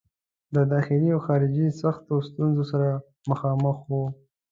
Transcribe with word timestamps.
د 0.53 0.55
داخلي 0.73 1.09
او 1.15 1.19
خارجي 1.27 1.67
سختو 1.81 2.13
ستونزو 2.29 2.63
سره 2.71 2.89
مخامخ 3.29 3.77
وو. 3.89 4.03